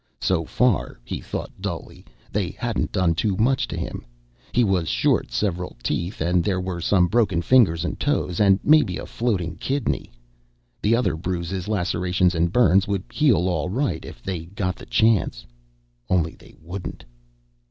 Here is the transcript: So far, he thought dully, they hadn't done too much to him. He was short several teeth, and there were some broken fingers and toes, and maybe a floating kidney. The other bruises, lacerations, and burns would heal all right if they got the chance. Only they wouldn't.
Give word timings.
So 0.19 0.45
far, 0.45 0.99
he 1.05 1.19
thought 1.21 1.61
dully, 1.61 2.03
they 2.31 2.49
hadn't 2.57 2.91
done 2.91 3.13
too 3.13 3.37
much 3.37 3.67
to 3.67 3.77
him. 3.77 4.03
He 4.51 4.63
was 4.63 4.87
short 4.89 5.29
several 5.31 5.77
teeth, 5.83 6.21
and 6.21 6.43
there 6.43 6.59
were 6.59 6.81
some 6.81 7.05
broken 7.05 7.43
fingers 7.43 7.85
and 7.85 7.99
toes, 7.99 8.39
and 8.39 8.59
maybe 8.63 8.97
a 8.97 9.05
floating 9.05 9.57
kidney. 9.57 10.09
The 10.81 10.95
other 10.95 11.15
bruises, 11.15 11.67
lacerations, 11.67 12.33
and 12.33 12.51
burns 12.51 12.87
would 12.87 13.03
heal 13.13 13.47
all 13.47 13.69
right 13.69 14.03
if 14.03 14.23
they 14.23 14.45
got 14.45 14.75
the 14.75 14.87
chance. 14.87 15.45
Only 16.09 16.33
they 16.33 16.55
wouldn't. 16.59 17.05